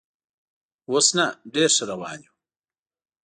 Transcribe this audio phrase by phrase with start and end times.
[0.89, 2.33] اوس نه، ډېر ښه روان یو.